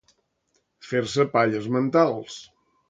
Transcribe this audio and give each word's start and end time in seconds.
Fer-se 0.93 1.27
palles 1.37 1.71
mentals. 1.77 2.45